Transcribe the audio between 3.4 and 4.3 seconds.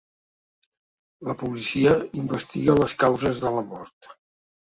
de la mort.